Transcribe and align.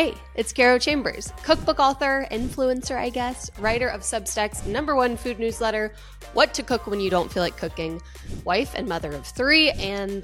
Hey, 0.00 0.14
it's 0.34 0.50
Caro 0.50 0.78
Chambers, 0.78 1.30
cookbook 1.44 1.78
author, 1.78 2.26
influencer, 2.30 2.96
I 2.96 3.10
guess, 3.10 3.50
writer 3.58 3.86
of 3.86 4.00
Substack's 4.00 4.64
number 4.64 4.96
one 4.96 5.14
food 5.14 5.38
newsletter, 5.38 5.92
What 6.32 6.54
to 6.54 6.62
Cook 6.62 6.86
When 6.86 7.00
You 7.00 7.10
Don't 7.10 7.30
Feel 7.30 7.42
Like 7.42 7.58
Cooking, 7.58 8.00
wife 8.44 8.72
and 8.74 8.88
mother 8.88 9.12
of 9.12 9.26
three, 9.26 9.72
and 9.72 10.22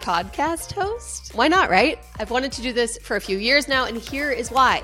podcast 0.00 0.72
host. 0.72 1.34
Why 1.34 1.46
not, 1.46 1.68
right? 1.68 1.98
I've 2.18 2.30
wanted 2.30 2.52
to 2.52 2.62
do 2.62 2.72
this 2.72 2.96
for 3.02 3.16
a 3.16 3.20
few 3.20 3.36
years 3.36 3.68
now, 3.68 3.84
and 3.84 3.98
here 3.98 4.30
is 4.30 4.50
why. 4.50 4.82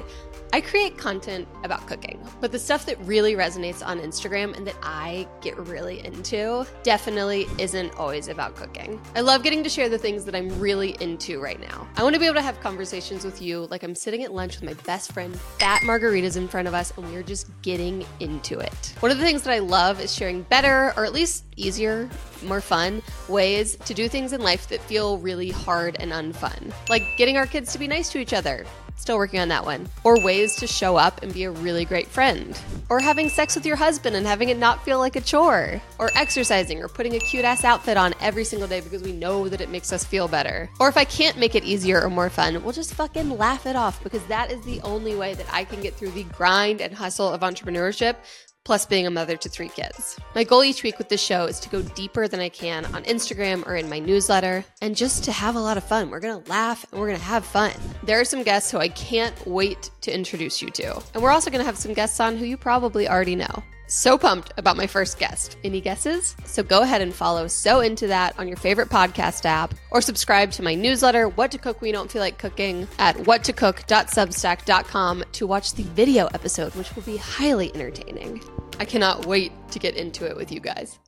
I 0.55 0.61
create 0.61 0.97
content 0.97 1.49
about 1.65 1.85
cooking, 1.89 2.25
but 2.41 2.53
the 2.53 2.61
stuff 2.61 2.87
that 2.87 2.97
really 3.01 3.35
resonates 3.35 3.85
on 3.85 3.99
Instagram 3.99 4.57
and 4.57 4.65
that 4.69 4.77
I 4.85 5.27
get 5.41 5.57
really 5.57 6.07
into 6.07 6.65
definitely 6.85 7.49
isn't 7.59 7.93
always 7.99 8.29
about 8.29 8.55
cooking. 8.55 9.01
I 9.17 9.23
love 9.23 9.43
getting 9.43 9.65
to 9.65 9.69
share 9.69 9.89
the 9.89 9.99
things 9.99 10.25
that 10.27 10.37
I'm 10.37 10.61
really 10.61 10.91
into 11.01 11.41
right 11.41 11.59
now. 11.59 11.89
I 11.97 12.05
want 12.05 12.15
to 12.15 12.21
be 12.21 12.27
able 12.27 12.37
to 12.37 12.43
have 12.43 12.61
conversations 12.61 13.25
with 13.25 13.43
you 13.43 13.67
like 13.73 13.83
I'm 13.83 13.97
sitting 13.97 14.23
at 14.23 14.33
lunch 14.33 14.61
with 14.61 14.63
my 14.63 14.75
best 14.85 15.11
friend, 15.11 15.35
fat 15.59 15.83
margaritas 15.83 16.37
in 16.37 16.47
front 16.47 16.69
of 16.69 16.75
us, 16.75 16.93
and 16.97 17.13
we're 17.13 17.25
just 17.25 17.51
getting 17.63 18.07
into 18.21 18.61
it. 18.61 18.95
One 19.01 19.11
of 19.11 19.19
the 19.19 19.25
things 19.25 19.43
that 19.43 19.53
I 19.53 19.59
love 19.59 19.99
is 19.99 20.15
sharing 20.15 20.43
better, 20.43 20.95
or 20.97 21.05
at 21.05 21.13
least 21.13 21.47
easier, 21.57 22.09
more 22.45 22.61
fun 22.61 23.03
ways 23.29 23.75
to 23.75 23.93
do 23.93 24.09
things 24.09 24.33
in 24.33 24.41
life 24.41 24.69
that 24.69 24.81
feel 24.83 25.19
really 25.19 25.51
hard 25.51 25.97
and 25.99 26.13
unfun. 26.13 26.73
Like 26.89 27.03
getting 27.19 27.39
our 27.39 27.47
kids 27.47 27.73
to 27.73 27.79
be 27.81 27.89
nice 27.89 28.11
to 28.11 28.19
each 28.19 28.33
other, 28.33 28.65
Still 28.97 29.17
working 29.19 29.41
on 29.41 29.49
that 29.49 29.65
one. 29.65 29.89
Or 30.03 30.19
ways 30.21 30.57
to 30.57 30.67
show 30.67 30.97
up 30.97 31.23
and 31.23 31.33
be 31.33 31.45
a 31.45 31.51
really 31.51 31.85
great 31.85 32.09
friend. 32.09 32.59
Or 32.89 33.01
having 33.01 33.29
sex 33.29 33.55
with 33.55 33.67
your 33.67 33.77
husband 33.77 34.17
and 34.17 34.27
having 34.27 34.49
it 34.49 34.59
not 34.59 34.85
feel 34.85 34.99
like 34.99 35.17
a 35.17 35.21
chore. 35.21 35.83
Or 35.99 36.11
exercising 36.15 36.83
or 36.83 36.89
putting 36.89 37.15
a 37.15 37.19
cute 37.19 37.45
ass 37.45 37.65
outfit 37.65 37.97
on 37.97 38.15
every 38.21 38.45
single 38.45 38.69
day 38.69 38.81
because 38.81 39.03
we 39.03 39.13
know 39.13 39.49
that 39.49 39.61
it 39.61 39.71
makes 39.71 39.93
us 39.93 40.05
feel 40.05 40.29
better. 40.29 40.69
Or 40.81 40.89
if 40.89 40.97
I 40.97 41.05
can't 41.05 41.39
make 41.39 41.55
it 41.55 41.65
easier 41.65 42.03
or 42.03 42.11
more 42.11 42.31
fun, 42.31 42.63
we'll 42.63 42.73
just 42.73 42.95
fucking 42.95 43.37
laugh 43.37 43.67
it 43.67 43.77
off 43.77 44.03
because 44.03 44.25
that 44.27 44.51
is 44.51 44.65
the 44.65 44.81
only 44.83 45.15
way 45.15 45.35
that 45.35 45.47
I 45.53 45.65
can 45.65 45.81
get 45.81 45.95
through 45.95 46.11
the 46.11 46.25
grind 46.25 46.81
and 46.81 46.95
hustle 46.95 47.29
of 47.29 47.43
entrepreneurship 47.43 48.17
plus 48.65 48.87
being 48.87 49.07
a 49.07 49.11
mother 49.11 49.37
to 49.37 49.49
three 49.49 49.69
kids. 49.69 50.19
My 50.35 50.43
goal 50.43 50.65
each 50.65 50.83
week 50.83 50.97
with 50.97 51.11
this 51.11 51.23
show 51.23 51.45
is 51.45 51.61
to 51.61 51.69
go 51.69 51.83
deeper 51.83 52.27
than 52.29 52.41
I 52.41 52.49
can 52.49 52.87
on 52.87 53.05
Instagram 53.05 53.67
or 53.67 53.77
in 53.77 53.91
my 53.91 53.99
newsletter 53.99 54.65
and 54.81 54.97
just 54.97 55.25
to 55.25 55.33
have 55.33 55.55
a 55.55 55.61
lot 55.61 55.77
of 55.77 55.85
fun. 55.85 56.11
We're 56.11 56.21
gonna 56.21 56.43
laugh 56.47 56.85
and 56.91 57.01
we're 57.01 57.09
gonna 57.09 57.19
have 57.19 57.45
fun. 57.45 57.73
There 58.03 58.19
are 58.19 58.25
some 58.25 58.43
guests 58.43 58.71
who 58.71 58.79
I 58.79 58.89
can't 58.89 59.35
wait 59.47 59.91
to 60.01 60.15
introduce 60.15 60.63
you 60.63 60.71
to. 60.71 61.03
And 61.13 61.23
we're 61.23 61.31
also 61.31 61.51
gonna 61.51 61.65
have 61.65 61.77
some 61.77 61.93
guests 61.93 62.21
on 62.21 62.37
who 62.37 62.47
you 62.47 62.57
probably 62.57 63.07
already 63.07 63.37
know. 63.37 63.63
So 63.95 64.19
pumped 64.19 64.53
about 64.57 64.77
my 64.77 64.89
first 64.89 65.21
guest. 65.21 65.57
Any 65.63 65.81
guesses? 65.81 66.35
So 66.45 66.65
go 66.65 66.83
ahead 66.83 67.01
and 67.01 67.15
follow 67.15 67.47
So 67.47 67.79
Into 67.79 68.09
That 68.09 68.37
on 68.41 68.49
your 68.49 68.57
favorite 68.57 68.89
podcast 68.89 69.45
app 69.45 69.73
or 69.93 70.01
subscribe 70.01 70.51
to 70.53 70.65
my 70.65 70.75
newsletter, 70.75 71.29
What 71.29 71.53
to 71.53 71.59
Cook 71.59 71.81
We 71.81 71.93
Don't 71.93 72.11
Feel 72.11 72.21
Like 72.21 72.37
Cooking, 72.37 72.89
at 72.99 73.15
whattocook.substack.com 73.15 75.25
to 75.31 75.47
watch 75.47 75.75
the 75.75 75.85
video 75.85 76.27
episode, 76.35 76.75
which 76.75 76.93
will 76.97 77.05
be 77.05 77.17
highly 77.17 77.73
entertaining. 77.73 78.43
I 78.81 78.85
cannot 78.85 79.27
wait 79.27 79.53
to 79.71 79.79
get 79.79 79.95
into 79.95 80.27
it 80.27 80.37
with 80.37 80.51
you 80.51 80.59
guys. 80.59 80.99